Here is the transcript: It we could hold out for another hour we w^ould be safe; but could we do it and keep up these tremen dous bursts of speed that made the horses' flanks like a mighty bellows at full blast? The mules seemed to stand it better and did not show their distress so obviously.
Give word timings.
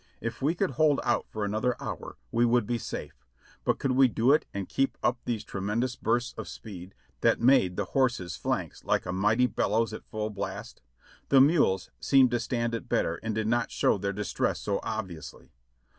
It 0.19 0.41
we 0.41 0.55
could 0.55 0.71
hold 0.71 0.99
out 1.03 1.27
for 1.29 1.45
another 1.45 1.75
hour 1.79 2.17
we 2.31 2.43
w^ould 2.43 2.65
be 2.65 2.79
safe; 2.79 3.23
but 3.63 3.77
could 3.77 3.91
we 3.91 4.07
do 4.07 4.31
it 4.31 4.47
and 4.51 4.67
keep 4.67 4.97
up 5.03 5.19
these 5.25 5.43
tremen 5.45 5.79
dous 5.81 5.95
bursts 5.95 6.33
of 6.39 6.47
speed 6.47 6.95
that 7.19 7.39
made 7.39 7.75
the 7.75 7.85
horses' 7.85 8.35
flanks 8.35 8.83
like 8.83 9.05
a 9.05 9.13
mighty 9.13 9.45
bellows 9.45 9.93
at 9.93 10.07
full 10.07 10.31
blast? 10.31 10.81
The 11.29 11.39
mules 11.39 11.91
seemed 11.99 12.31
to 12.31 12.39
stand 12.39 12.73
it 12.73 12.89
better 12.89 13.19
and 13.21 13.35
did 13.35 13.45
not 13.45 13.69
show 13.69 13.99
their 13.99 14.11
distress 14.11 14.59
so 14.59 14.79
obviously. 14.81 15.51